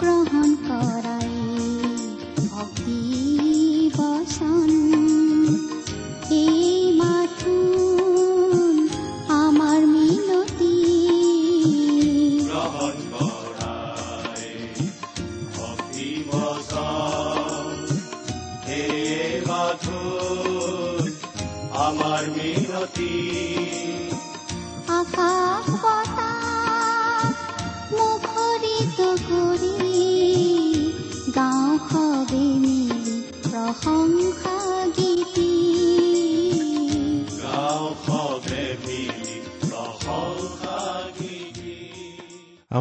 [0.00, 1.30] গ্ৰহণ কৰাই
[2.48, 3.00] ভক্তি
[3.96, 4.85] বচন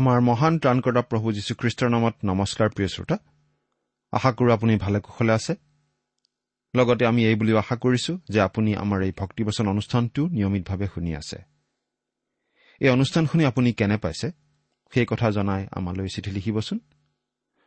[0.06, 3.17] আমাৰ মহান ত্ৰাণকৰ্তা প্ৰভু যীশুখ্ৰীষ্টৰ নামত নমস্কাৰ প্ৰিয় শ্ৰোতা।
[4.11, 5.56] আশা কৰোঁ আপুনি ভালে কুশলে আছে।
[6.75, 11.38] লগতে আমি এই বুলিও আশা কৰিছো যে আপুনি আমাৰ এই ভক্তিবচন অনুষ্ঠানটো নিয়মিতভাৱে শুনি আছে।
[12.80, 14.31] এই অনুষ্ঠান শুনি আপুনি কেনে পাইছে?
[14.94, 16.80] সেই কথা জনাই আমালৈ চিঠি লিখিবচোন।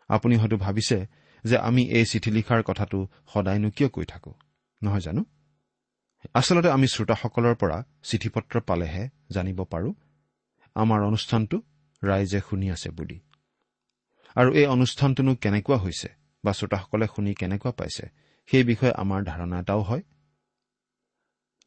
[0.09, 1.07] আপুনি হয়তো ভাবিছে
[1.45, 4.35] যে আমি এই চিঠি লিখাৰ কথাটো সদায়নো কিয় কৈ থাকো
[4.83, 5.25] নহয় জানো?
[6.35, 9.95] আচলতে আমি শ্ৰোতাসকলৰ পৰা চিঠি পত্ৰ পালেহে জানিব পাৰোঁ।
[10.75, 11.63] আমাৰ অনুষ্ঠানটো
[12.03, 13.21] ৰাইজে শুনি আছে বুলি।
[14.37, 16.09] আৰু এই অনুষ্ঠানটোনো কেনেকুৱা হৈছে
[16.45, 18.07] বা শ্ৰোতাসকলে শুনি কেনেকুৱা পাইছে
[18.49, 20.03] সেই বিষয়ে আমাৰ ধাৰণা এটাও হয়।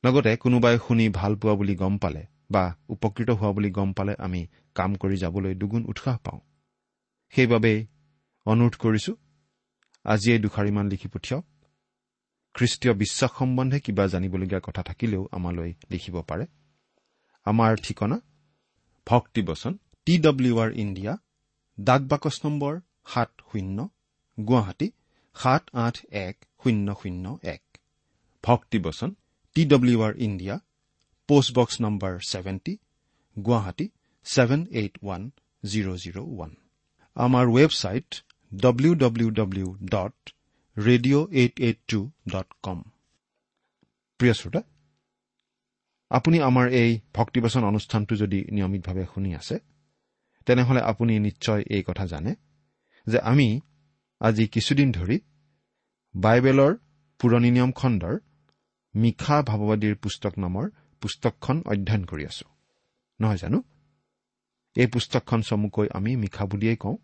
[0.06, 4.48] লগতে কোনোবাই শুনি ভাল পোৱা বুলি গম পালে বা উপকৃত হোৱা বুলি গম পালে আমি
[4.76, 6.40] কাম কৰি যাবলৈ দুগুণ উৎসাহ পাওঁ।
[7.34, 7.88] সেইবাবেই
[8.46, 9.14] অনুৰোধ কৰিছো
[10.06, 11.46] আজিয়েই দুষাৰিমান লিখি পঠিয়াওক।
[12.54, 16.46] খ্ৰীষ্টীয় বিশ্বাস সম্বন্ধে কিবা জানিবলগীয়া কথা থাকিলেও আমালৈ লিখিব পাৰে।
[17.46, 18.18] আমাৰ ঠিকনা
[19.08, 19.78] ভক্তিবচন
[20.08, 21.14] টি ডব্লিউ আৰ ইণ্ডিয়া
[21.78, 22.74] ডাক বাকচ নম্বৰ
[23.14, 23.78] সাত শূন্য
[24.38, 24.88] গুৱাহাটী
[25.36, 27.26] সাত আঠ এক শূন্য শূন্য
[27.56, 27.64] এক।
[28.44, 29.10] Bhaktibachan
[29.56, 30.56] T W R India
[31.30, 32.74] post box number seventy
[33.36, 33.86] Guwahati
[34.26, 35.22] seven eight one
[35.64, 36.52] zero' zero' one.
[37.18, 38.10] আমাৰ website
[38.52, 40.16] W W W dot
[40.78, 42.00] radio' eight eight two
[42.34, 42.80] dot com
[44.20, 44.62] প্ৰিয় শ্ৰোতা
[46.12, 49.56] আপুনি আমাৰ এই ভক্তিবচন অনুষ্ঠানটো যদি নিয়মিতভাৱে শুনি আছে
[50.46, 52.36] তেনেহলে আপুনি নিশ্চয় এই কথা জানে
[53.08, 53.62] যে আমি
[54.20, 55.20] আজি কিছুদিন ধৰি
[56.16, 56.72] বাইবেলৰ
[57.20, 58.16] পুৰণি নিয়ম খণ্ডৰ
[58.96, 60.66] মিশা ভাৱবাদীৰ পুস্তক নামৰ
[61.02, 62.46] পুস্তকখন অধ্যয়ন কৰি আছো।
[63.20, 63.64] নহয় জানো?
[64.76, 66.98] এই পুস্তকখন চমুকৈ আমি মিশা বুলিয়েই কওঁ।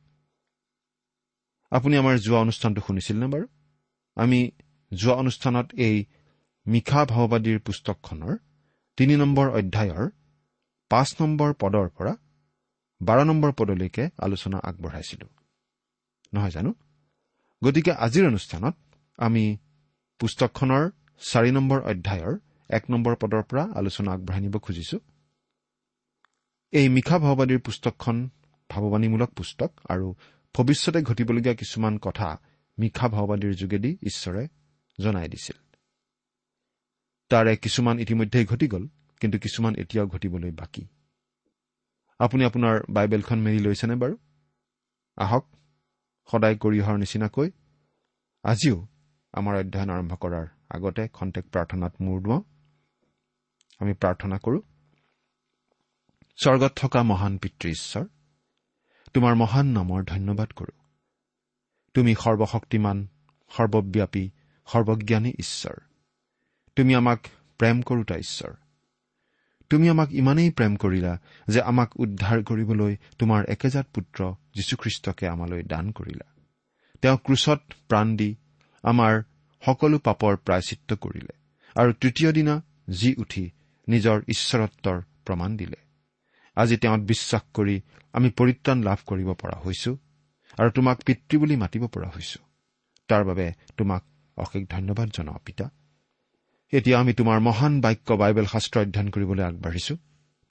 [1.71, 3.47] আপুনি আমাৰ যোৱা অনুষ্ঠানটো শুনিছিল নে বাৰু?
[4.15, 4.51] আমি
[4.93, 6.05] যোৱা অনুষ্ঠানত এই
[6.67, 8.37] মিশা ভাৱবাদীৰ পুস্তকখনৰ
[8.97, 10.09] তিনি নম্বৰ অধ্যায়ৰ
[10.89, 12.13] পাঁচ নম্বৰ পদৰ পৰা
[13.01, 15.27] বাৰ নম্বৰ পদলৈকে আলোচনা আগবঢ়াইছিলো।
[16.33, 16.73] নহয় জানো?
[17.63, 18.75] গতিকে আজিৰ অনুষ্ঠানত
[19.17, 19.57] আমি
[20.19, 24.99] পুস্তকখনৰ চাৰি নম্বৰ অধ্যায়ৰ এক নম্বৰ পদৰ পৰা আলোচনা আগবঢ়াই নিব খুজিছো।
[26.71, 28.29] এই মিশা ভাৱবাদীৰ পুস্তকখন
[28.69, 30.15] ভাৱবাণীমূলক পুস্তক আৰু
[30.55, 32.41] ভৱিষ্যতে ঘটিবলগীয়া কিছুমান কথা
[32.79, 34.47] মিশা ভাওবাদীৰ যোগেদি ঈশ্বৰে
[34.99, 35.55] জনাই দিছিল।
[37.29, 38.87] তাৰে কিছুমান ইতিমধ্যেই ঘটি গ'ল
[39.19, 40.87] কিন্তু কিছুমান এতিয়াও ঘটিবলৈ বাকী।
[42.19, 44.17] আপুনি আপোনাৰ বাইবেলখন মেলি লৈছেনে বাৰু?
[45.17, 45.45] আহক
[46.31, 47.51] সদায় কৰি অহাৰ নিচিনাকৈ
[48.43, 48.87] আজিও
[49.33, 52.43] আমাৰ অধ্যয়ন আৰম্ভ কৰাৰ আগতে খন্তেক প্ৰাৰ্থনাত মূৰ দুৱাওঁ।
[53.79, 54.61] আমি প্ৰাৰ্থনা কৰোঁ
[56.37, 58.05] স্বৰ্গত থকা মহান পিতৃ ঈশ্বৰ
[59.13, 60.81] তোমাৰ মহান নামৰ ধন্যবাদ কৰোঁ।
[61.93, 63.07] তুমি সৰ্বশক্তিমান
[63.49, 64.29] সৰ্বব্যাপী
[64.67, 65.77] সৰ্বজ্ঞানী ঈশ্বৰ।
[66.75, 67.19] তুমি আমাক
[67.57, 68.66] প্ৰেম কৰোতা ঈশ্বৰ।
[69.69, 71.13] তুমি আমাক ইমানেই প্ৰেম কৰিলা
[71.47, 74.19] যে আমাক উদ্ধাৰ কৰিবলৈ তোমাৰ একেজাত পুত্ৰ
[74.55, 76.27] যীশুখ্ৰীষ্টকে আমালৈ দান কৰিলা।
[77.01, 77.59] তেওঁ ক্ৰুচত
[77.89, 78.35] প্ৰাণ দি
[78.83, 79.13] আমাৰ
[79.65, 81.33] সকলো পাপৰ প্ৰায়চিত্ৰ কৰিলে
[81.75, 83.51] আৰু তৃতীয় দিনা জি উঠি
[83.87, 85.79] নিজৰ ঈশ্বৰত্বৰ প্ৰমাণ দিলে।
[86.55, 87.81] আজি তেওঁত বিশ্বাস কৰি
[88.13, 89.97] আমি পৰিত্ৰাণ লাভ কৰিব পৰা হৈছো
[90.57, 92.39] আৰু তোমাক পিতৃ বুলি মাতিব পৰা হৈছো।
[93.07, 94.03] তাৰ বাবে তোমাক
[94.37, 95.69] অশেষ ধন্যবাদ জনাওঁ পিতা।
[96.73, 99.93] এতিয়া আমি তোমাৰ মহান বাক্য বাইবেল শাস্ত্ৰ অধ্যয়ন কৰিবলৈ আগবাঢ়িছো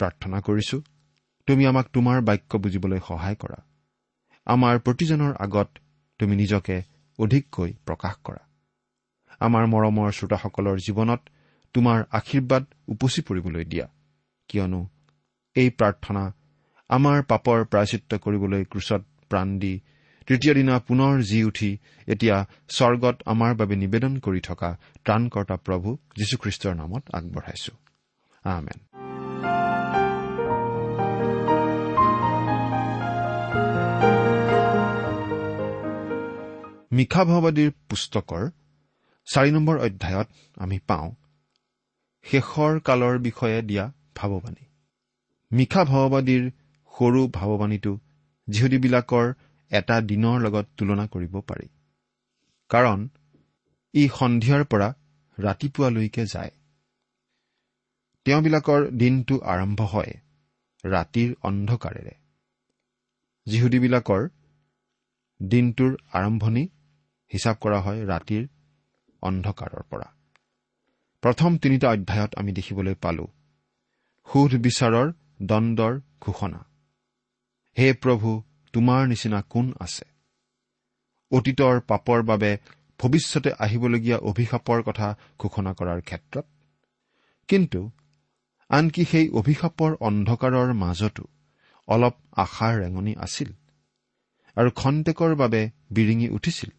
[0.01, 0.77] প্ৰাৰ্থনা কৰিছো।
[1.49, 3.59] তুমি আমাক তোমাৰ বাক্য বুজিবলৈ সহায় কৰা।
[4.47, 5.69] আমাৰ প্ৰতিজনৰ আগত
[6.21, 6.77] তুমি নিজকে
[7.19, 8.43] অধিককৈ প্ৰকাশ কৰা।
[9.41, 11.21] আমাৰ মৰমৰ শ্ৰোতাসকলৰ জীৱনত
[11.75, 13.87] তোমাৰ আশীৰ্বাদ উপচি পৰিবলৈ দিয়া।
[14.49, 14.81] কিয়নো
[15.57, 16.25] এই প্ৰাৰ্থনা
[16.91, 19.75] আমাৰ পাপৰ প্ৰায়চিত্ৰ কৰিবলৈ ক্ৰুচত প্ৰাণ দি
[20.27, 21.71] তৃতীয় দিনা পুনৰ জি উঠি
[22.07, 22.37] এতিয়া
[22.69, 24.71] স্বৰ্গত আমাৰ বাবে নিবেদন কৰি থকা
[25.05, 27.73] ত্ৰাণকৰ্তা প্ৰভু যীশুখ্ৰীষ্টৰ নামত আগবঢ়াইছো।
[28.45, 28.79] আমেন।
[36.93, 38.51] মিশা ভাওবাদীৰ পুস্তকৰ
[39.27, 41.09] চাৰি নম্বৰ অধ্যায়ত আমি পাওঁ
[42.25, 43.85] শেষৰ কালৰ বিষয়ে দিয়া
[44.17, 44.65] ভাৱবাণী।
[45.53, 46.45] মিশা ভাওবাদীৰ
[46.95, 47.93] সৰু ভাৱবাণীটো
[48.49, 49.27] যিহুদীবিলাকৰ
[49.71, 51.69] এটা দিনৰ লগত তুলনা কৰিব পাৰি।
[52.71, 53.09] কাৰণ
[53.95, 54.89] ই সন্ধিয়াৰ পৰা
[55.39, 56.51] ৰাতিপুৱালৈকে যায়।
[58.25, 60.13] তেওঁবিলাকৰ দিনটো আৰম্ভ হয়
[60.85, 62.15] ৰাতিৰ অন্ধকাৰেৰে।
[63.47, 64.29] যিহুদীবিলাকৰ
[65.43, 66.69] দিনটোৰ আৰম্ভণি
[67.33, 68.49] হিচাপ কৰা হয় ৰাতিৰ
[69.23, 70.09] অন্ধকাৰৰ পৰা।
[71.23, 73.27] প্ৰথম তিনিটা অধ্যায়ত আমি দেখিবলৈ পালো
[74.33, 76.65] সুধ বিচাৰৰ দণ্ডৰ ঘোষণা।
[77.79, 78.43] হে প্ৰভু
[78.77, 80.05] তোমাৰ নিচিনা কোন আছে?
[81.33, 82.51] অতীতৰ পাপৰ বাবে
[83.01, 85.09] ভৱিষ্যতে আহিবলগীয়া অভিশাপৰ কথা
[85.39, 86.45] ঘোষণা কৰাৰ ক্ষেত্ৰত।
[87.49, 87.81] কিন্তু
[88.71, 91.25] আনকি সেই অভিশাপৰ অন্ধকাৰৰ মাজতো
[91.89, 93.51] অলপ আশাৰ ৰেঙনি আছিল
[94.57, 96.71] আৰু খন্তেকৰ বাবে বিৰিঙি উঠিছিল।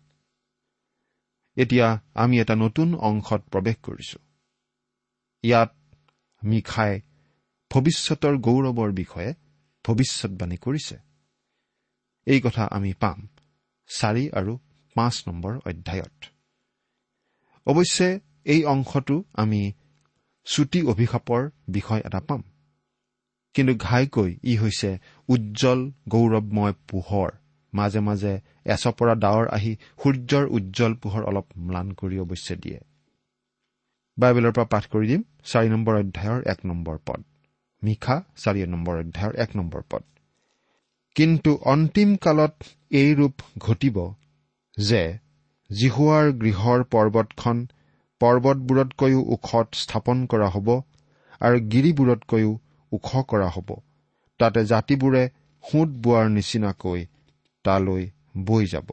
[1.57, 4.19] এতিয়া আমি এটা নতুন অংশত প্ৰৱেশ কৰিছো।
[5.43, 5.71] ইয়াত
[6.43, 7.01] মিখাই
[7.71, 9.33] ভৱিষ্যতৰ গৌৰৱৰ বিষয়ে
[9.85, 11.06] ভৱিষ্যৎবাণী কৰিছে।
[12.27, 13.17] এই কথা আমি পাম
[13.89, 14.53] চাৰি আৰু
[14.95, 16.17] পাঁচ নম্বৰ অধ্যায়ত।
[17.67, 19.61] অৱশ্যে এই অংশটো আমি
[20.47, 22.41] চুটি অভিশাপৰ বিষয় এটা পাম।
[23.55, 24.89] কিন্তু ঘাইকৈ ই হৈছে
[25.29, 25.79] উজ্জ্বল
[26.09, 27.29] গৌৰৱময় পোহৰ।
[27.73, 28.33] মাজে মাজে
[28.65, 29.71] এচপৰা ডাৱৰ আহি
[30.01, 32.79] সূৰ্যৰ উজ্জ্বল পোহৰ অলপ ম্লান কৰি অৱশ্যে দিয়ে।
[34.17, 37.21] বাইবেলৰ পৰা পাঠ কৰি দিম চাৰি নম্বৰ অধ্যায়ৰ এক নম্বৰ পদ।
[37.83, 40.03] মিশা চাৰি নম্বৰ অধ্যায়ৰ এক নম্বৰ পদ।
[41.17, 42.55] কিন্তু অন্তিম কালত
[42.91, 43.95] এই ৰূপ ঘটিব
[44.77, 45.01] যে
[45.69, 47.57] জিহুৱাৰ গৃহৰ পৰ্বতখন
[48.21, 50.69] পৰ্বতবোৰতকৈও ওখত স্থাপন কৰা হ'ব
[51.41, 52.51] আৰু গিৰিবোৰতকৈও
[52.91, 53.69] ওখ কৰা হ'ব।
[54.39, 55.23] তাতে জাতিবোৰে
[55.63, 57.01] সোঁত বোৱাৰ নিচিনাকৈ
[57.65, 58.03] তালৈ
[58.45, 58.87] বৈ যাব।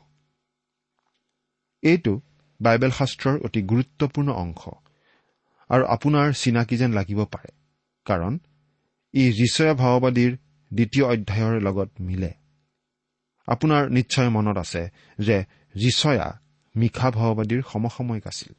[1.82, 2.14] এইটো
[2.60, 4.62] বাইবেল শাস্ত্ৰৰ অতি গুৰুত্বপূৰ্ণ অংশ
[5.70, 7.50] আৰু আপোনাৰ চিনাকি যেন লাগিব পাৰে।
[8.06, 8.32] কাৰণ
[9.14, 10.32] ই ঋষয়া ভাওবাদীৰ
[10.72, 12.32] দ্বিতীয় অধ্যায়ৰ লগত মিলে।
[13.48, 14.82] আপোনাৰ নিশ্চয় মনত আছে
[15.18, 15.44] যে
[15.76, 16.40] ঋষয়া
[16.76, 18.52] মিশা ভাওবাদীৰ সমসাময়িক আছিল।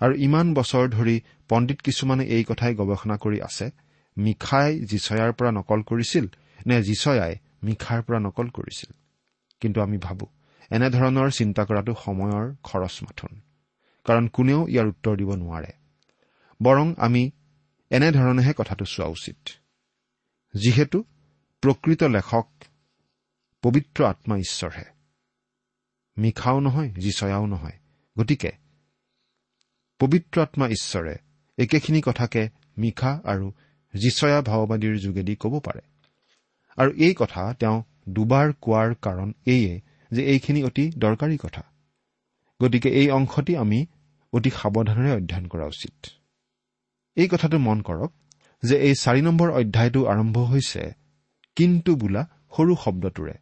[0.00, 3.70] আৰু ইমান বছৰ ধৰি পণ্ডিত কিছুমানে এই কথাই গৱেষণা কৰি আছে
[4.16, 6.26] মিশাই জিচয়াৰ পৰা নকল কৰিছিল
[6.66, 8.90] নে জিচয়াই মিশাৰ পৰা নকল কৰিছিল?
[9.60, 10.26] কিন্তু আমি ভাবো
[10.70, 13.32] এনেধৰণৰ চিন্তা কৰাটো সময়ৰ খৰচ মাথোন।
[14.04, 15.72] কাৰণ কোনেও ইয়াৰ উত্তৰ দিব নোৱাৰে।
[16.62, 17.30] বৰং আমি
[17.90, 19.38] এনেধৰণেহে কথাটো চোৱা উচিত।
[20.54, 21.04] যিহেতু
[21.64, 22.46] প্ৰকৃত লেখক
[23.62, 24.84] পবিত্ৰ আত্মা ঈশ্বৰহে।
[26.16, 27.72] মিশাও নহয় যিচয়াও নহয়।
[28.18, 28.52] গতিকে
[29.98, 31.16] পবিত্ৰ আত্মা ঈশ্বৰে
[31.58, 33.52] একেখিনি কথাকে মিশা আৰু
[33.94, 35.80] যিচয়া ভাওবাদীৰ যোগেদি ক'ব পাৰে।
[36.76, 39.80] আৰু এই কথা তেওঁ দুবাৰ কোৱাৰ কাৰণ এইয়ে
[40.10, 41.62] যে এইখিনি অতি দৰকাৰী কথা।
[42.62, 43.86] গতিকে এই অংশটি আমি
[44.32, 46.06] অতি সাৱধানেৰে অধ্যয়ন কৰা উচিত।
[47.14, 48.12] এই কথাটো মন কৰক
[48.62, 51.03] যে এই চাৰি নম্বৰ অধ্যায়টো আৰম্ভ হৈছে
[51.56, 52.22] কিন্তু বোলা
[52.56, 53.34] সৰু শব্দটোৰে।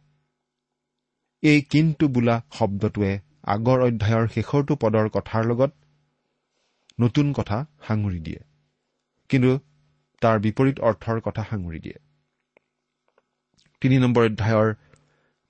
[1.43, 3.11] এই কিন্তু বোলা শব্দটোৱে
[3.47, 5.71] আগৰ অধ্যায়ৰ শেষৰটো পদৰ কথাৰ লগত
[6.99, 8.41] নতুন কথা সাঙুৰি দিয়ে।
[9.29, 9.51] কিন্তু
[10.21, 11.97] তাৰ বিপৰীত অৰ্থৰ কথা সাঙুৰি দিয়ে।
[13.81, 14.69] তিনি নম্বৰ অধ্যায়ৰ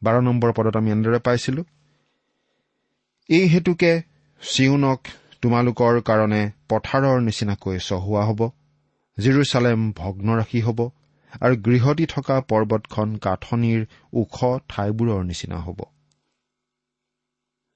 [0.01, 1.61] বাৰ নম্বৰ পদত আমি এনেদৰে পাইছিলো
[3.29, 3.91] এই হেতুকে
[4.41, 4.99] চিউনক
[5.41, 8.41] তোমালোকৰ কাৰণে পথাৰৰ নিচিনাকৈ চহোৱা হ'ব
[9.17, 10.79] জিৰচালেম ভগ্নৰাশী হ'ব
[11.41, 14.37] আৰু গৃহতী থকা পৰ্বতখন কাঠনিৰ ওখ
[14.69, 15.79] ঠাইবোৰৰ নিচিনা হ'ব।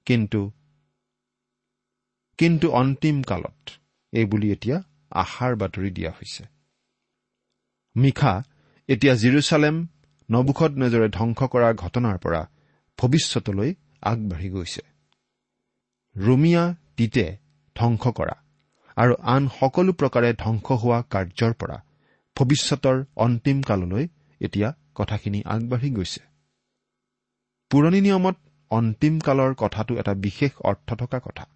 [0.06, 0.50] কিন্তু
[2.38, 3.70] কিন্তু অন্তিম কালত
[4.12, 4.76] এইবুলি এতিয়া
[5.12, 6.44] আশাৰ বাতৰি দিয়া হৈছে।
[7.96, 8.42] মিশা
[8.88, 9.76] এতিয়া জিৰচালেম
[10.30, 12.42] নবুখত নেজৰে ধ্বংস কৰা ঘটনাৰ পৰা
[12.98, 14.82] ভৱিষ্যতলৈ আগবাঢ়ি গৈছে।
[16.16, 17.26] ৰুমিয়া টিতে
[17.76, 18.36] ধ্বংস কৰা
[18.96, 21.76] আৰু আন সকলো প্ৰকাৰে ধ্বংস হোৱা কাৰ্যৰ পৰা
[22.38, 24.08] ভৱিষ্যতৰ অন্তিম কাললৈ
[24.40, 26.20] এতিয়া কথাখিনি আগবাঢ়ি গৈছে।
[27.70, 28.36] পুৰণি নিয়মত
[28.70, 31.46] অন্তিম কালৰ কথাটো এটা বিশেষ অৰ্থ থকা কথা।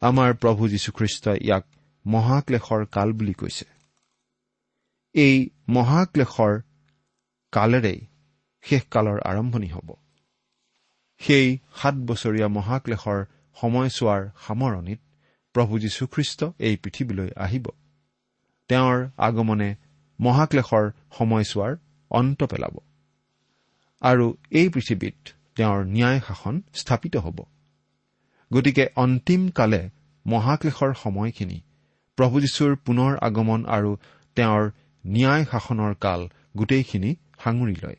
[0.00, 1.64] আমাৰ প্ৰভু যীশুখ্ৰীষ্টই ইয়াক
[2.06, 3.64] মহাক্লেশৰ কাল বুলি কৈছে।
[5.14, 6.60] এই মহাক্লেশৰ
[7.52, 8.06] কালেৰেই
[8.62, 9.94] শেষকালৰ আৰম্ভণি হ'ব।
[11.18, 13.24] সেই সাত বছৰীয়া মহাক্লেশৰ
[13.60, 15.00] সময়ছোৱাৰ সামৰণিত
[15.52, 17.66] প্ৰভু যীশুখ্ৰীষ্ট এই পৃথিৱীলৈ আহিব।
[18.68, 19.74] তেওঁৰ আগমনে
[20.20, 21.72] মহাক্লেশৰ সময়ছোৱাৰ
[22.10, 22.74] অন্ত পেলাব।
[24.00, 27.38] আৰু এই পৃথিৱীত তেওঁৰ ন্যায় শাসন স্থাপিত হ'ব।
[28.52, 29.90] গতিকে অন্তিম কালে
[30.26, 31.60] মহাক্লেশৰ সময়খিনি
[32.16, 33.96] প্ৰভু যীশুৰ পুনৰ আগমন আৰু
[34.36, 34.70] তেওঁৰ
[35.06, 37.96] ন্যায় শাসনৰ কাল গোটেইখিনি সাঙুৰি লয়।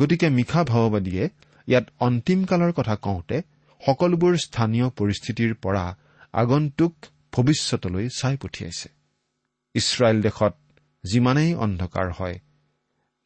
[0.00, 1.28] গতিকে মিশা ভাওবাদীয়ে
[1.66, 3.42] ইয়াত অন্তিম কালৰ কথা কওঁতে
[3.86, 5.96] সকলোবোৰ স্থানীয় পৰিস্থিতিৰ পৰা
[6.32, 6.94] আগন্তুক
[7.32, 9.01] ভৱিষ্যতলৈ চাই পঠিয়াইছে।
[9.74, 10.54] ইছৰাইল দেশত
[11.04, 12.38] যিমানেই অন্ধকাৰ হয়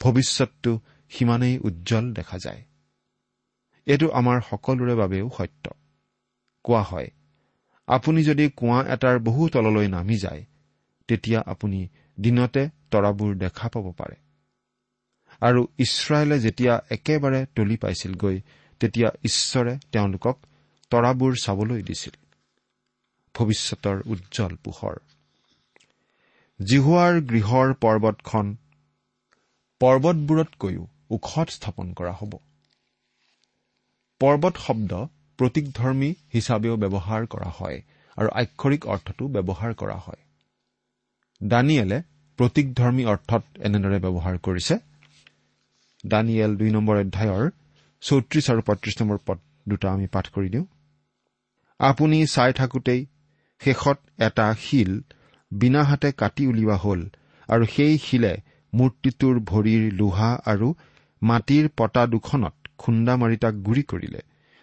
[0.00, 2.62] ভৱিষ্যতটো সিমানেই উজ্জ্বল দেখা যায়।
[3.86, 5.70] এইটো আমাৰ সকলোৰে বাবেও সত্য।
[6.64, 7.10] কোৱা হয়
[7.86, 10.44] আপুনি যদি কুঁৱা এটাৰ বহু তললৈ নামি যায়
[11.08, 11.88] তেতিয়া আপুনি
[12.20, 14.16] দিনতে তৰাবোৰ দেখা পাব পাৰে।
[15.40, 18.40] আৰু ইছৰাইলে যেতিয়া একেবাৰে তলি পাইছিলগৈ
[18.80, 20.36] তেতিয়া ঈশ্বৰে তেওঁলোকক
[20.90, 22.14] তৰাবোৰ চাবলৈ দিছিল।
[23.34, 24.96] ভৱিষ্যতৰ উজ্জ্বল পোহৰ।
[26.60, 28.46] জিহুৱাৰ গৃহৰ পৰ্বতখন
[29.80, 32.32] পৰ্বতবোৰতকৈও ওখত স্থাপন কৰা হ'ব।
[34.20, 34.92] পৰ্বত শব্দ
[35.38, 37.78] প্ৰতীকধৰ্মী হিচাপেও ব্যৱহাৰ কৰা হয়
[38.16, 40.22] আৰু আক্ষৰিক অৰ্থটো ব্যৱহাৰ কৰা হয়।
[41.40, 41.98] দানিয়েলে
[42.38, 44.74] প্ৰতীকধৰ্মী অৰ্থত এনেদৰে ব্যৱহাৰ কৰিছে।
[46.06, 47.44] দানিয়েল দুই নম্বৰ অধ্যায়ৰ
[48.02, 50.66] চৌত্ৰিশ আৰু পঁয়ত্ৰিশ নম্বৰ পদ দুটা আমি পাঠ কৰি দিওঁ।
[51.80, 53.00] আপুনি চাই থাকোঁতেই
[53.60, 54.92] শেষত এটা শিল
[55.52, 57.00] বিনা হাতে কাটি উলিওৱা হল
[57.48, 58.32] আৰু সেই শিলে
[58.72, 60.68] মূৰ্তিটোৰ ভৰিৰ লোহা আৰু
[61.22, 64.20] মাটিৰ পতা দুখনত খুন্দা মাৰি তাক গুৰি কৰিলে।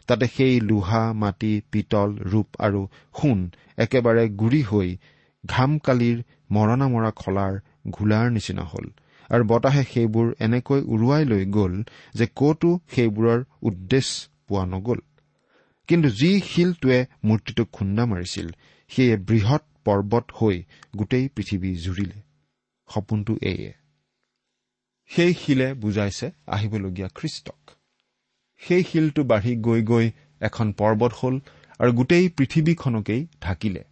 [0.10, 2.82] তাতে সেই লোহা মাটি পিতল ৰূপ আৰু
[3.16, 3.40] সোণ
[3.78, 4.90] একেবাৰে গুৰি হৈ
[5.44, 6.18] ঘামকালিৰ
[6.52, 7.54] মৰণা মৰা খলাৰ
[7.90, 8.86] ঘোলাৰ নিচিনা হল
[9.30, 11.74] আৰু বতাহে সেইবোৰ এনেকৈ উৰুৱাই লৈ গ'ল
[12.14, 14.12] যে কতো সেইবোৰৰ উদ্দেশ্য
[14.48, 15.00] পোৱা নগ'ল।
[15.90, 18.48] কিন্তু যি শিলটোৱে মূৰ্তিটোক খুন্দা মাৰিছিল
[18.92, 20.64] সেয়ে বৃহৎ পৰ্বত হৈ
[20.96, 22.22] গোটেই পৃথিৱী জুৰিলে।
[22.90, 23.74] সপোনটো এয়ে।
[25.06, 27.72] সেই শিলে বুজাইছে আহিবলগীয়া খ্ৰীষ্টক।
[28.58, 31.40] সেই শিলটো বাঢ়ি গৈ গৈ এখন পৰ্বত হ'ল
[31.80, 33.84] আৰু গোটেই পৃথিৱীখনকেই ঢাকিলে।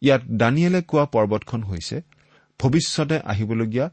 [0.00, 2.02] ইয়াত দানিয়েলে কোৱা পৰ্বতখন হৈছে
[2.60, 3.90] ভৱিষ্যতে আহিবলগীয়া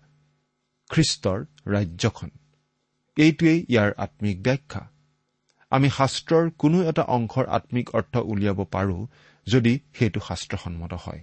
[0.89, 2.29] খ্ৰীষ্টৰ ৰাজ্যখন।
[3.17, 4.89] এইটোৱেই ইয়াৰ আম্মিক ব্যাখ্যা।
[5.69, 9.07] আমি শাস্ত্ৰৰ কোনো এটা অংশৰ আম্মিক অৰ্থ উলিয়াব পাৰো
[9.47, 11.21] যদি সেইটো শাস্ত্ৰসন্মত হয়।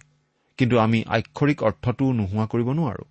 [0.59, 3.05] কিন্তু আমি আক্ষৰিক অৰ্থটোও নোহোৱা কৰিব নোৱাৰো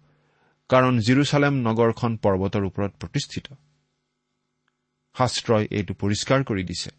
[0.70, 3.48] কাৰণ জিৰচালেম নগৰখন পৰ্বতৰ ওপৰত প্ৰতিষ্ঠিত।
[5.16, 6.92] শাস্ত্ৰই এইটো পৰিষ্কাৰ কৰি দিছে।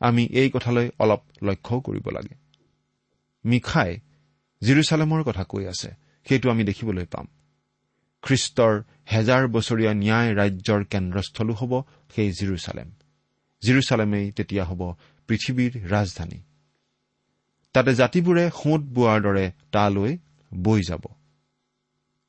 [0.00, 2.34] আমি এই কথালৈ অলপ লক্ষ্যও কৰিব লাগে।
[3.44, 4.00] মিখাই
[4.62, 5.90] জিৰচালেমৰ কথা কৈ আছে
[6.28, 7.26] সেইটো আমি দেখিবলৈ পাম।
[8.22, 8.82] খ্ৰীষ্টৰ
[9.12, 11.72] হেজাৰ বছৰীয়া ন্যায় ৰাজ্যৰ কেন্দ্ৰস্থলো হ'ব
[12.14, 12.88] সেই জিৰচালেম।
[13.62, 14.80] জিৰচালেমেই তেতিয়া হ'ব
[15.28, 16.42] পৃথিৱীৰ ৰাজধানী।
[17.74, 20.18] তাতে জাতিবোৰে সোঁত বোৱাৰ দৰে তালৈ
[20.54, 21.04] বৈ যাব।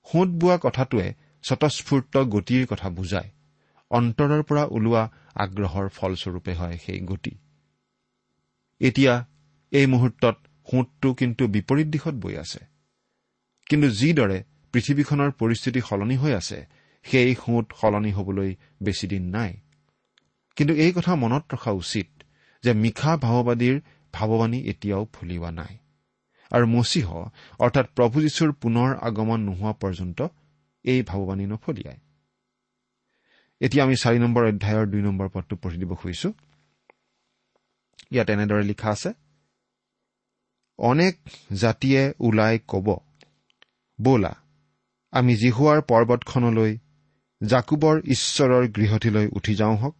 [0.07, 1.07] সোঁত বোৱা কথাটোৱে
[1.43, 3.29] স্বতঃস্ফূৰ্ত গতিৰ কথা বুজায়।
[3.91, 5.03] অন্তৰৰ পৰা ওলোৱা
[5.35, 7.33] আগ্ৰহৰ ফলস্বৰূপে হয় সেই গতি।
[8.79, 9.13] এতিয়া
[9.71, 10.35] এই মুহূৰ্তত
[10.71, 12.59] সোঁতটো কিন্তু বিপৰীত দিশত বৈ আছে।
[13.69, 16.59] কিন্তু যিদৰে পৃথিৱীখনৰ পৰিস্থিতি সলনি হৈ আছে
[17.03, 19.51] সেই সোঁত সলনি হবলৈ বেছিদিন নাই।
[20.55, 22.07] কিন্তু এই কথা মনত ৰখা উচিত
[22.63, 23.81] যে মিশা ভাৱবাদীৰ
[24.17, 25.73] ভাৱবাণী এতিয়াও ফুলিওৱা নাই।
[26.51, 27.07] আৰু মচীহ
[27.59, 30.19] অৰ্থাৎ প্ৰভু যীশুৰ পুনৰ আগমন নোহোৱা পৰ্যন্ত
[30.85, 31.99] এই ভাৱবাণী নফলিয়ায়।
[33.61, 36.29] এতিয়া আমি চাৰি নম্বৰ অধ্যায়ৰ দুই নম্বৰ পদটো পঢ়ি দিব খুজিছো।
[38.11, 39.09] ইয়াত এনেদৰে লিখা আছে
[40.79, 41.15] অনেক
[41.53, 42.87] জাতিয়ে ওলাই কব
[43.99, 44.33] বলা
[45.13, 46.71] আমি জিহুৱাৰ পৰ্বতখনলৈ
[47.41, 49.95] জাকুবৰ ঈশ্বৰৰ গৃহটিলৈ উঠি যাওঁ হওক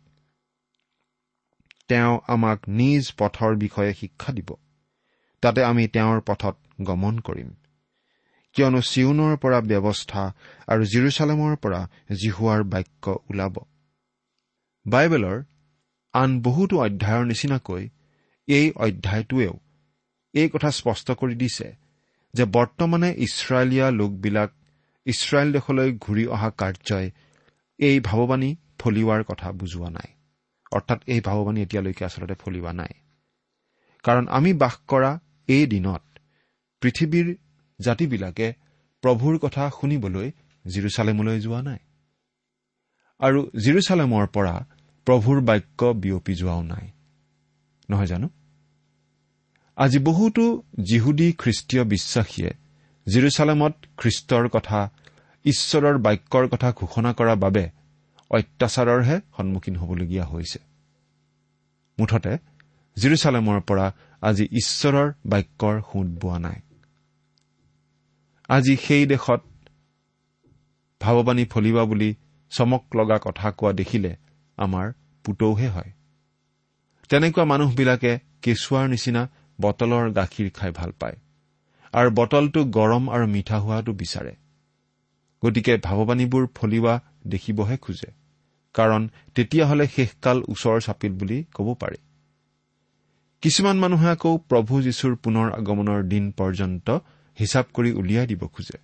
[1.88, 4.50] তেওঁ আমাক নিজ পথৰ বিষয়ে শিক্ষা দিব।
[5.42, 7.50] তাতে আমি তেওঁৰ পথত গমন কৰিম।
[8.56, 10.34] কিয়নো চিউনৰ পৰা ব্যৱস্থা
[10.68, 11.82] আৰু জিৰচালেমৰ পৰা
[12.16, 13.56] জিহুৱাৰ বাক্য ওলাব।
[14.86, 15.44] বাইবেলৰ
[16.14, 17.90] আন বহুতো অধ্যায়ৰ নিচিনাকৈ
[18.48, 19.54] এই অধ্যায়টোৱেও
[20.34, 21.76] এই কথা স্পষ্ট কৰি দিছে
[22.34, 24.50] যে বৰ্তমানে ইছৰাইলীয়া লোকবিলাক
[25.06, 27.12] ইছৰাইল দেশলৈ ঘূৰি অহা কাৰ্যই
[27.78, 30.15] এই ভাৱবাণী ফলিওৱাৰ কথা বুজোৱা নাই।
[30.76, 32.94] অৰ্থাৎ এই ভাৱবাণী এতিয়ালৈকে আচলতে ফলিওৱা নাই।
[34.04, 35.12] কাৰণ আমি বাস কৰা
[35.48, 36.04] এই দিনত
[36.82, 37.28] পৃথিৱীৰ
[37.80, 38.48] জাতিবিলাকে
[39.04, 40.28] প্ৰভুৰ কথা শুনিবলৈ
[40.66, 41.80] জিৰচালেমলৈ যোৱা নাই।
[43.20, 44.56] আৰু জিৰচালেমৰ পৰা
[45.08, 46.86] প্ৰভুৰ বাক্য বিয়পি যোৱাও নাই।
[47.90, 48.28] নহয় জানো?
[49.78, 50.44] আজি বহুতো
[50.84, 52.52] জিহুদী খ্ৰীষ্টীয় বিশ্বাসীয়ে
[53.08, 54.80] জিৰচালেমত খ্ৰীষ্টৰ কথা
[55.46, 57.64] ঈশ্বৰৰ বাক্যৰ কথা ঘোষণা কৰাৰ বাবে
[58.36, 60.60] অত্যাচাৰৰহে সন্মুখীন হ'বলগীয়া হৈছে।
[61.98, 62.34] মুঠতে
[62.98, 63.86] জিৰচালেমৰ পৰা
[64.22, 66.60] আজি ঈশ্বৰৰ বাক্যৰ সোঁত বোৱা নাই।
[68.50, 69.42] আজি সেই দেশত
[71.02, 72.10] ভাৱবাণী ফলিবা বুলি
[72.52, 74.12] চমক লগা কথা কোৱা দেখিলে
[74.58, 74.86] আমাৰ
[75.26, 75.92] পুতৌহে হয়।
[77.10, 78.12] তেনেকুৱা মানুহবিলাকে
[78.42, 79.22] কেঁচুৱাৰ নিচিনা
[79.62, 81.18] বটলৰ গাখীৰ খাই ভাল পায়
[81.94, 84.34] আৰু বটলটো গৰম আৰু মিঠা হোৱাটো বিচাৰে।
[85.44, 86.94] গতিকে ভাৱবাণীবোৰ ফলিওৱা
[87.28, 88.10] দেখিবহে খোজে।
[88.76, 89.02] কাৰণ
[89.36, 92.00] তেতিয়াহ'লে শেষকাল ওচৰ চাপিল বুলি ক'ব পাৰি।
[93.44, 96.88] কিছুমান মানুহে আকৌ প্ৰভু যীশুৰ পুনৰ আগমনৰ দিন পৰ্যন্ত
[97.38, 98.78] হিচাপ কৰি উলিয়াই দিব খোজে।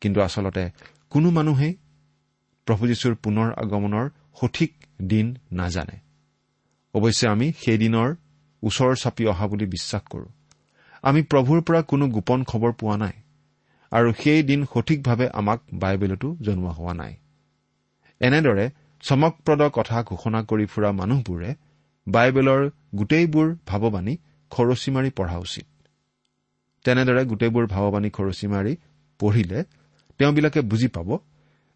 [0.00, 0.64] কিন্তু আচলতে
[1.10, 1.72] কোনো মানুহেই
[2.66, 4.06] প্ৰভু যীশুৰ পুনৰ আগমনৰ
[4.40, 4.72] সঠিক
[5.02, 5.96] দিন নাজানে।
[6.94, 8.08] অৱশ্যে আমি সেইদিনৰ
[8.62, 10.28] ওচৰ চাপি অহা বুলি বিশ্বাস কৰো।
[11.02, 13.16] আমি প্ৰভুৰ পৰা কোনো গোপন খবৰ পোৱা নাই
[13.92, 17.12] আৰু সেই দিন সঠিকভাৱে আমাক বাইবেলতো জনোৱা হোৱা নাই।
[18.20, 18.66] এনেদৰে
[19.02, 21.50] চমকপ্ৰদ কথা ঘোষণা কৰি ফুৰা মানুহবোৰে
[22.06, 22.62] বাইবেলৰ
[22.94, 24.14] গোটেইবোৰ ভাৱবাণী
[24.50, 25.66] খৰচী মাৰি পঢ়া উচিত।
[26.84, 28.76] তেনেদৰে গোটেইবোৰ ভাৱবাণী খৰচী মাৰি
[29.18, 29.64] পঢ়িলে
[30.18, 31.18] তেওঁবিলাকে বুজি পাব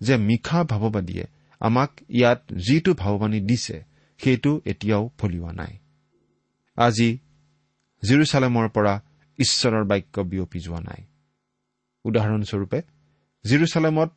[0.00, 1.25] যে মিশা ভাৱবাদীয়ে
[1.61, 3.77] আমাক ইয়াত যিটো ভাৱবাণী দিছে
[4.21, 5.73] সেইটো এতিয়াও ফলিওৱা নাই।
[6.77, 7.19] আজি
[8.03, 8.95] জিৰচালেমৰ পৰা
[9.39, 11.03] ঈশ্বৰৰ বাক্য বিয়পি যোৱা নাই।
[12.05, 12.79] উদাহৰণস্বৰূপে
[13.45, 14.11] জিৰচালেমত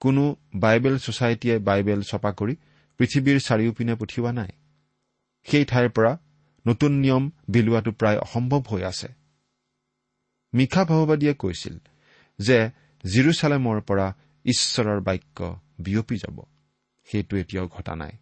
[0.00, 2.56] কোনো বাইবেল ছচাইটিয়ে বাইবেল ছপা কৰি
[2.98, 4.48] পৃথিৱীৰ চাৰিওপিনে পঠিওৱা নাই।
[5.44, 6.18] সেই ঠাইৰ পৰা
[6.66, 9.08] নতুন নিয়ম বিলোৱাটো প্ৰায় অসম্ভৱ হৈ আছে।
[10.54, 11.78] মিশা ভাৱবাদীয়ে কৈছিল
[12.38, 12.70] যে
[13.04, 14.14] জিৰচালেমৰ পৰা
[14.44, 16.42] ঈশ্বৰৰ বাক্য বিয়পি যাব।
[17.04, 18.12] সেইটো এতিয়াও ঘটা নাই।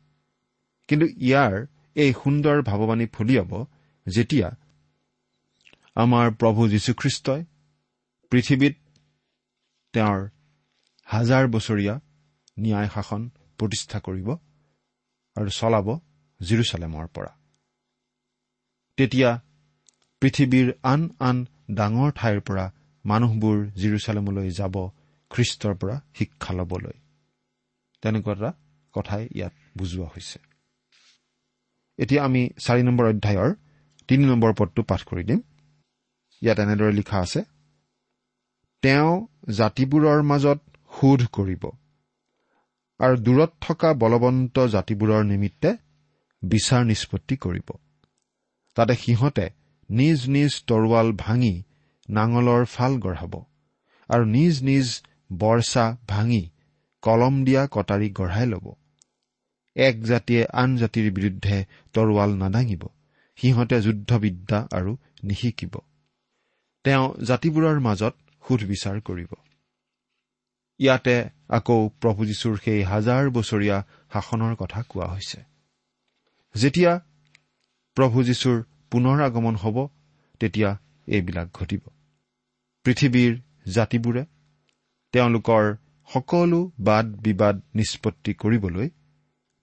[0.89, 3.67] কিন্তু ইয়াৰ এই সুন্দৰ ভাৱবাণী ফলিয়াব
[4.07, 4.49] যেতিয়া
[5.95, 7.45] আমাৰ প্ৰভু যীশুখ্ৰীষ্টই
[8.31, 8.77] পৃথিৱীত
[9.93, 10.29] তেওঁৰ
[11.09, 11.95] হাজাৰ বছৰীয়া
[12.59, 13.23] ন্যায় শাসন
[13.59, 14.29] প্ৰতিষ্ঠা কৰিব
[15.37, 15.87] আৰু চলাব
[16.41, 17.33] জিৰচালেমৰ পৰা।
[18.99, 19.31] তেতিয়া
[20.23, 21.37] পৃথিৱীৰ আন আন
[21.71, 22.65] ডাঙৰ ঠাইৰ পৰা
[23.05, 24.75] মানুহবোৰ জিৰচালেমলৈ যাব
[25.31, 26.97] খ্ৰীষ্টৰ পৰা শিক্ষা ল'বলৈ।
[28.03, 28.51] তেনেকুৱা এটা
[28.95, 30.39] কথাই ইয়াত বুজোৱা হৈছে।
[31.99, 33.51] এতিয়া আমি চাৰি নম্বৰ অধ্যায়ৰ
[34.09, 35.41] তিনি নম্বৰ পদটো পাঠ কৰি দিম।
[36.43, 37.41] ইয়াত এনেদৰে লিখা আছে
[38.83, 39.13] তেওঁ
[39.53, 40.59] জাতিবোৰৰ মাজত
[40.99, 41.65] শোধ কৰিব।
[43.01, 45.77] আৰু দূৰত থকা বলৱন্ত জাতিবোৰৰ নিমিত্তে
[46.43, 47.69] বিচাৰ নিষ্পত্তি কৰিব।
[48.75, 49.51] তাতে সিহঁতে
[49.91, 51.63] নিজ নিজ তৰোৱাল ভাঙি
[52.11, 53.35] নাঙলৰ ফাল গঢ়াব
[54.09, 56.51] আৰু নিজ নিজ বৰ্ষা ভাঙি
[57.03, 58.75] কলম দিয়া কটাৰী গঢ়াই ল'ব।
[59.77, 62.83] এক জাতিয়ে আন জাতিৰ বিৰুদ্ধে তৰোৱাল নাদাঙিব।
[63.37, 65.75] সিহঁতে যুদ্ধবিদ্যা আৰু নিশিকিব।
[66.85, 68.15] তেওঁ জাতিবোৰৰ মাজত
[68.49, 69.35] সুধবিচাৰ কৰিব।
[70.79, 75.41] ইয়াতে আকৌ প্ৰভু যীশুৰ সেই হাজাৰ বছৰীয়া শাসনৰ কথা কোৱা হৈছে।
[76.55, 77.01] যেতিয়া
[77.95, 79.89] প্ৰভু যীশুৰ পুনৰ আগমন হ'ব
[80.41, 81.81] তেতিয়া এইবিলাক ঘটিব।
[82.85, 84.25] পৃথিৱীৰ জাতিবোৰে
[85.13, 85.77] তেওঁলোকৰ
[86.13, 88.91] সকলো বাদ বিবাদ নিষ্পত্তি কৰিবলৈ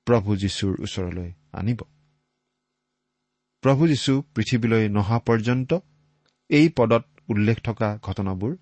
[0.05, 1.79] প্ৰভু যীশুৰ ওচৰলৈ আনিব।
[3.61, 5.79] প্ৰভু যীশু পৃথিৱীলৈ নহা পৰ্যন্ত
[6.49, 8.57] এই পদত উল্লেখ থকা ঘটনাবোৰ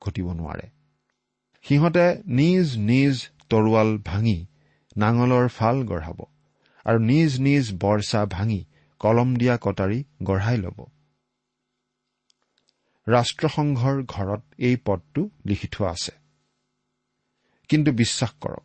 [0.00, 0.75] ঘটিব নোৱাৰে।
[1.62, 4.46] সিহঁতে নিজ নিজ তৰোৱাল ভাঙি
[4.96, 6.24] নাঙলৰ ফাল গঢ়াব
[6.84, 8.64] আৰু নিজ নিজ বৰ্ষা ভাঙি
[8.98, 10.86] কলম দিয়া কটাৰী গঢ়াই ল'ব।
[13.08, 16.12] ৰাষ্ট্ৰসংঘৰ ঘৰত এই পদটো লিখি থোৱা আছে।
[17.68, 18.64] কিন্তু বিশ্বাস কৰক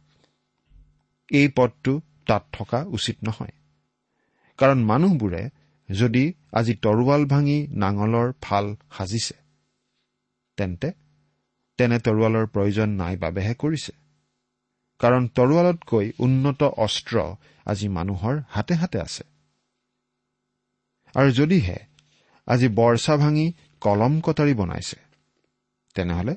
[1.32, 3.51] এই পদটো তাত থকা উচিত নহয়।
[4.58, 5.49] কাৰণ মানুহবোৰে
[5.89, 9.34] যদি আজি তৰোৱাল ভাঙি নাঙলৰ ফাল সাজিছে
[10.58, 10.91] তেন্তে
[11.82, 13.94] তেনে তৰোৱালৰ প্ৰয়োজন নাই বাবেহে কৰিছে।
[15.00, 17.22] কাৰণ তৰোৱালতকৈ উন্নত অস্ত্ৰ
[17.65, 19.24] আজি মানুহৰ হাতে হাতে আছে।
[21.15, 21.78] আৰু যদিহে
[22.48, 23.46] আজি বৰ্ষা ভাঙি
[23.82, 24.98] কলম কটাৰী বনাইছে
[25.96, 26.36] তেনেহলে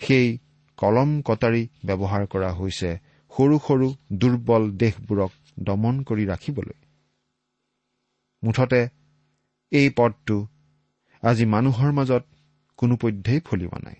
[0.00, 0.28] সেই
[0.78, 2.90] কলম কটাৰী ব্যৱহাৰ কৰা হৈছে
[3.32, 6.78] সৰু সৰু দুৰ্বল দেশবোৰক দমন কৰি ৰাখিবলৈ।
[8.42, 8.88] মুঠতে
[9.72, 10.36] এই পদটো
[11.22, 12.24] আজি মানুহৰ মাজত
[12.78, 13.98] কোনোপধ্যেই ফলিওৱা নাই।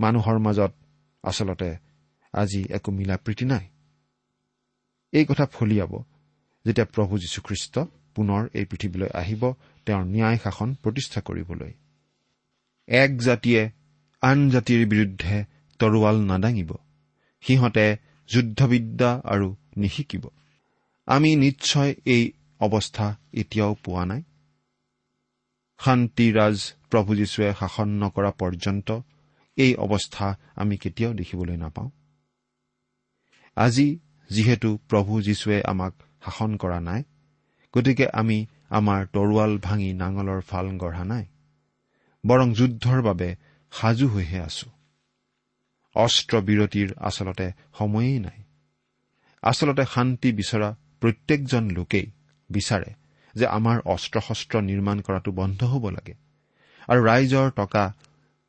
[0.00, 0.72] মানুহৰ মাজত
[1.22, 1.76] আচলতে
[2.32, 3.68] আজি একো মিলা প্ৰীতি নাই।
[5.12, 6.02] এই কথা ফলিয়াব
[6.64, 7.78] যেতিয়া প্ৰভু যীশুখ্ৰীষ্ট
[8.14, 9.52] পুনৰ এই পৃথিৱীলৈ আহিব
[9.86, 11.72] তেওঁৰ ন্যায় শাসন প্ৰতিষ্ঠা কৰিবলৈ।
[12.88, 13.70] এক জাতিয়ে
[14.22, 15.44] আন জাতিৰ বিৰুদ্ধে
[15.78, 16.74] তৰোৱাল নাদাঙিব।
[17.40, 17.96] সিহঁতে
[18.28, 20.30] যুদ্ধবিদ্যা আৰু নিশিকিব।
[21.06, 24.22] আমি নিশ্চয় এই অৱস্থা এতিয়াও পোৱা নাই।
[25.84, 29.00] শান্তিৰাজ প্ৰভু যীশুৱে শাসন নকৰা পৰ্যন্ত
[29.58, 31.90] এই অৱস্থা আমি কেতিয়াও দেখিবলৈ নাপাওঁ।
[33.56, 33.88] আজি
[34.30, 35.92] যিহেতু প্ৰভু যীশুৱে আমাক
[36.24, 37.02] শাসন কৰা নাই
[37.74, 38.38] গতিকে আমি
[38.78, 41.24] আমাৰ তৰোৱাল ভাঙি নাঙলৰ ফাল গঢ়া নাই
[42.24, 43.28] বৰং যুদ্ধৰ বাবে
[43.72, 44.68] সাজু হৈহে আছো।
[45.96, 47.46] অস্ত্ৰ বিৰতিৰ আচলতে
[47.78, 48.38] সময়েই নাই।
[49.42, 50.68] আচলতে শান্তি বিচৰা
[51.00, 52.06] প্ৰত্যেকজন লোকেই
[52.50, 52.90] বিচাৰে
[53.34, 56.14] যে আমাৰ অস্ত্ৰ শস্ত্ৰ নিৰ্মাণ কৰাটো বন্ধ হ'ব লাগে
[56.88, 57.84] আৰু ৰাইজৰ টকা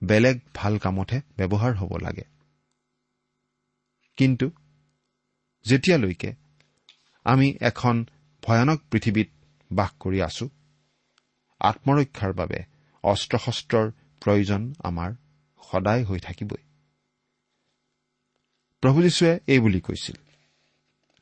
[0.04, 2.26] বেলেগ ভাল কামতহে ব্যৱহাৰ হ'ব লাগে।
[4.18, 4.52] কিন্তু
[5.66, 6.34] যেতিয়ালৈকে
[7.24, 8.06] আমি এখন
[8.44, 9.30] ভয়ানক পৃথিৱীত
[9.72, 10.50] বাস কৰি আছো
[11.60, 12.64] আত্মৰক্ষাৰ বাবে
[13.04, 15.14] অস্ত্ৰ শস্ত্ৰৰ প্ৰয়োজন আমাৰ
[15.72, 16.64] সদায় হৈ থাকিবই।
[18.82, 20.16] প্ৰভু যীশুৱে এই বুলি কৈছিল।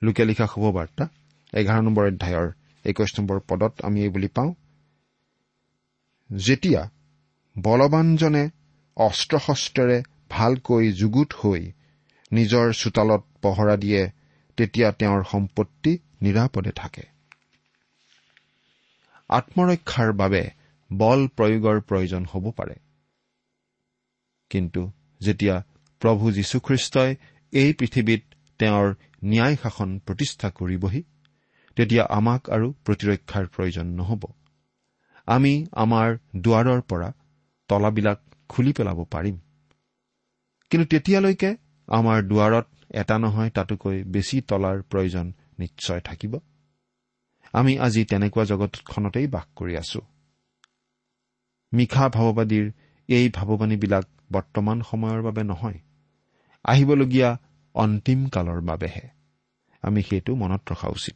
[0.01, 1.07] লোকে লিখা শুভবাৰ্তা
[1.53, 2.51] এঘাৰ নম্বৰ অধ্যায়ৰ
[2.85, 4.53] একৈশ নম্বৰ পদত আমি এই বুলি পাওঁ
[6.35, 6.89] যেতিয়া
[7.59, 8.49] বলৱানজনে
[8.97, 11.71] অস্ত্ৰ শস্ত্ৰেৰে ভালকৈ যুগুত হৈ
[12.31, 14.11] নিজৰ চোতালত পহৰা দিয়ে
[14.57, 17.03] তেতিয়া তেওঁৰ সম্পত্তি নিৰাপদে থাকে।
[19.29, 20.41] আত্মৰক্ষাৰ বাবে
[20.93, 22.75] বল প্ৰয়োগৰ প্ৰয়োজন হ'ব পাৰে।
[24.49, 24.81] কিন্তু
[25.21, 25.55] যেতিয়া
[26.01, 27.15] প্ৰভু যীশুখ্ৰীষ্টই
[27.53, 28.23] এই পৃথিৱীত
[28.59, 28.87] তেওঁৰ
[29.23, 31.01] ন্যায় শাসন প্ৰতিষ্ঠা কৰিবহি
[31.77, 34.23] তেতিয়া আমাক আৰু প্ৰতিৰক্ষাৰ প্ৰয়োজন নহ'ব।
[35.27, 37.09] আমি আমাৰ দুৱাৰৰ পৰা
[37.69, 39.37] তলাবিলাক খুলি পেলাব পাৰিম।
[40.71, 41.49] কিন্তু তেতিয়ালৈকে
[41.87, 46.39] আমাৰ দুৱাৰত এটা নহয় তাতোকৈ বেছি তলাৰ প্ৰয়োজন নিশ্চয় থাকিব।
[47.53, 50.01] আমি আজি তেনেকুৱা জগতখনতেই বাস কৰি আছো।
[51.73, 52.65] মিশা ভাৱবাদীৰ
[53.09, 55.79] এই ভাৱবাণীবিলাক বৰ্তমান সময়ৰ বাবে নহয়
[56.65, 57.29] আহিবলগীয়া
[57.75, 59.05] অন্তিম কালৰ বাবেহে।
[59.83, 61.15] আমি সেইটো মনত ৰখা উচিত।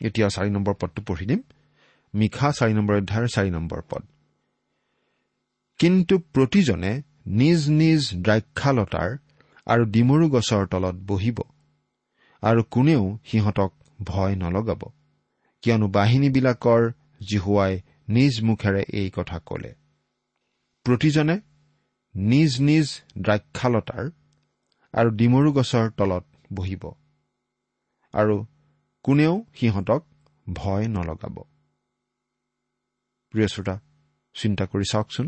[0.00, 1.40] এতিয়া চাৰি নম্বৰ পদটো পঢ়ি দিম।
[2.14, 4.02] মিশা চাৰি নম্বৰ অধ্যায়ৰ চাৰি নম্বৰ পদ।
[5.78, 6.92] কিন্তু প্ৰতিজনে
[7.26, 9.10] নিজ নিজ দ্ৰাক্ষালতাৰ
[9.66, 11.38] আৰু ডিমৰু গছৰ তলত বহিব
[12.42, 13.70] আৰু কোনেও সিহঁতক
[14.04, 14.82] ভয় নলগাব
[15.62, 16.82] কিয়নো বাহিনীবিলাকৰ
[17.28, 17.72] জিহুৱাই
[18.08, 19.74] নিজ মুখেৰে এই কথা কলে।
[20.86, 21.36] প্ৰতিজনে
[22.14, 22.86] নিজ নিজ
[23.18, 24.04] দ্ৰাক্ষালতাৰ
[24.94, 26.84] আৰু ডিমৰু গছৰ তলত বহিব
[28.14, 28.36] আৰু
[29.04, 30.02] কোনেও সিহঁতক
[30.52, 31.36] ভয় নলগাব।
[33.34, 33.74] প্ৰিয় শ্ৰোতা
[34.36, 35.26] চিন্তা কৰি চাওকচোন।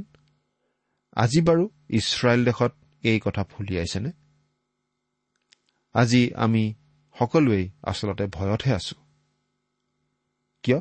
[1.13, 4.13] আজি বাৰু ইছৰাইল দেশত এই কথা ফুলিয়াইছেনে
[5.93, 6.75] আজি আমি
[7.19, 8.95] সকলোৱেই আচলতে ভয়তহে আছো।
[10.63, 10.81] কিয়?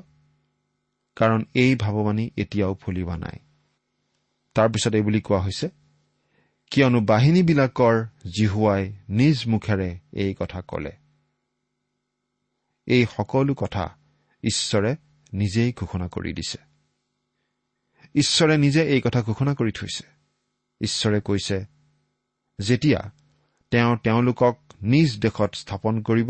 [1.16, 3.40] কাৰণ এই ভাৱবাণী এতিয়াও ফলিওৱা নাই।
[4.54, 5.70] তাৰপিছত এই বুলি কোৱা হৈছে
[6.72, 8.06] কিয়নো বাহিনীবিলাকৰ
[8.38, 10.92] জিহুৱাই নিজ মুখেৰে এই কথা কলে।
[12.86, 13.98] এই সকলো কথা
[14.44, 14.96] ঈশ্বৰে
[15.34, 16.58] নিজেই ঘোষণা কৰি দিছে।
[18.16, 20.19] ঈশ্বৰে নিজে এই কথা ঘোষণা কৰি থৈছে।
[20.82, 21.58] ঈশ্বৰে কৈছে
[22.60, 23.02] যেতিয়া
[23.72, 26.30] তেওঁ তেওঁলোকক নিজ দেশত স্থাপন কৰিব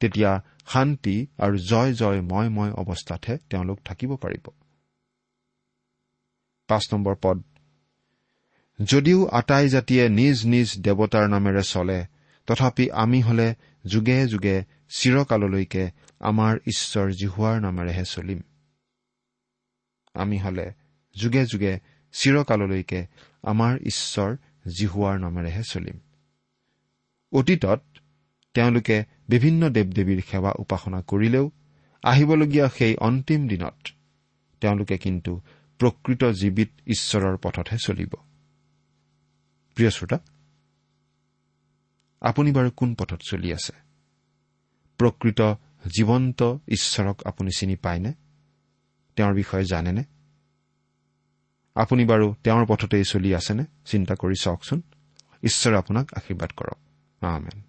[0.00, 0.30] তেতিয়া
[0.66, 4.46] শান্তি আৰু জয় জয় মই মই অৱস্থাতহে তেওঁলোক থাকিব পাৰিব।
[6.68, 7.38] পাঁচ নম্বৰ পদ
[8.84, 12.06] যদিও আটাই জাতিয়ে নিজ নিজ দেৱতাৰ নামেৰে চলে
[12.46, 13.54] তথাপি আমি হলে
[13.86, 14.56] যুগে যুগে
[14.88, 15.84] চিৰকাললৈকে
[16.20, 18.40] আমাৰ ঈশ্বৰ জিহুৱাৰ নামেৰেহে চলিম।
[20.14, 20.66] আমি হলে
[21.16, 21.80] যুগে যুগে
[22.12, 23.06] চিৰকাললৈকে
[23.42, 24.36] আমাৰ ঈশ্বৰ
[24.78, 25.98] জিহুৱাৰ নামেৰেহে চলিম।
[27.32, 27.82] অতীতত
[28.54, 31.50] তেওঁলোকে বিভিন্ন দেৱ দেৱীৰ সেৱা উপাসনা কৰিলেও
[32.02, 33.88] আহিবলগীয়া সেই অন্তিম দিনত
[34.60, 35.40] তেওঁলোকে কিন্তু
[35.78, 38.12] প্ৰকৃত জীৱিত ঈশ্বৰৰ পথতহে চলিব।
[39.74, 40.18] প্ৰিয় শ্ৰোতা
[42.20, 43.72] আপুনি বাৰু কোন পথত চলি আছে?
[44.98, 45.40] প্ৰকৃত
[45.96, 48.12] জীৱন্ত ঈশ্বৰক আপুনি চিনি পায়নে?
[49.16, 50.04] তেওঁৰ বিষয়ে জানেনে?
[51.78, 53.64] আপুনি বাৰু তেওঁৰ পথতেই চলি আছেনে?
[53.84, 54.82] চিন্তা কৰি চাওকচোন।
[55.42, 56.78] ঈশ্বৰে আপোনাক আশীৰ্বাদ কৰক।
[57.24, 57.67] আমেন।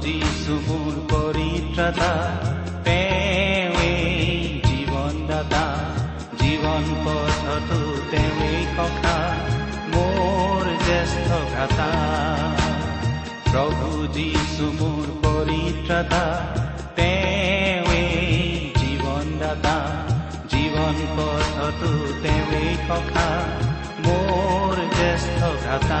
[0.00, 2.12] মোৰ পৰিত্ৰাতা
[2.84, 3.98] তেওঁৱেই
[4.68, 5.64] জীৱনদাতা
[7.04, 9.16] পথতো তেওঁৱেই সখা
[9.92, 11.90] মোৰ জ্যেষ্ঠ ভ্ৰাতা
[13.50, 16.24] প্ৰভু যীশু মোৰ পৰিত্ৰাতা
[16.96, 19.76] তেওঁৱেই জীৱনদাতা
[20.48, 23.28] জীৱন পথতো তেওঁৱেই সখা
[24.06, 26.00] মোৰ জ্যেষ্ঠ ভ্ৰাতা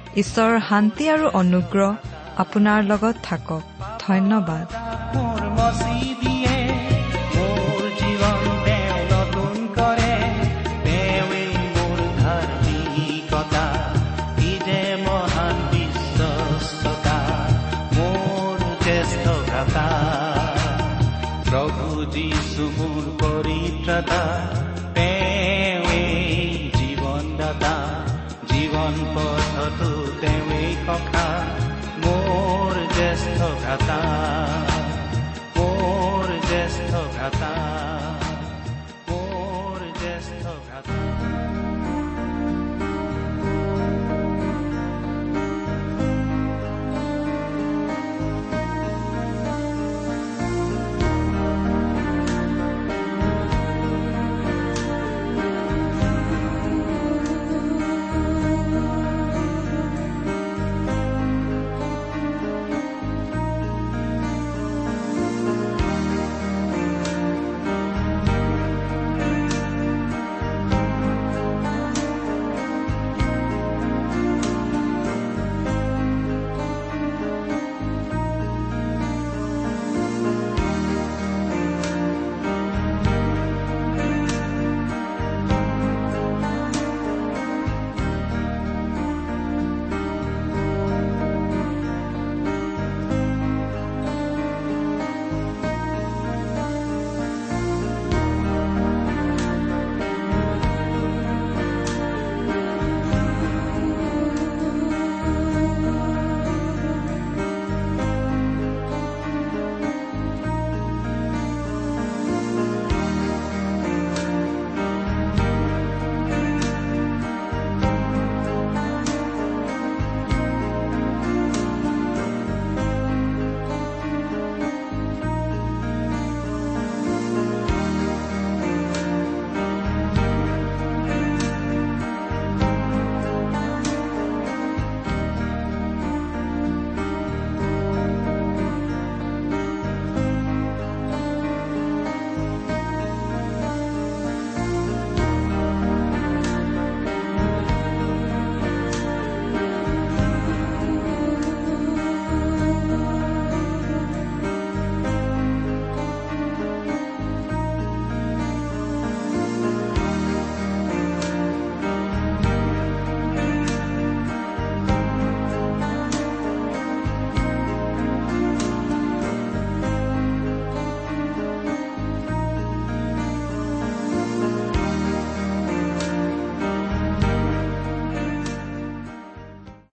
[0.15, 1.91] ঈশ্বৰৰ শান্তি আৰু অনুগ্ৰহ
[2.37, 3.61] আপোনাৰ লগত থাকক।
[4.07, 4.65] ধন্যবাদ।
[5.15, 6.55] মোৰ মচি দিয়ে
[7.35, 8.51] মোৰ জীৱন